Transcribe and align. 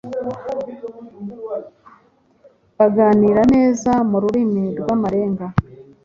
baganira 2.77 3.41
neza 3.53 3.91
mu 4.09 4.17
rurimi 4.23 4.63
rw’amarenga. 4.79 5.45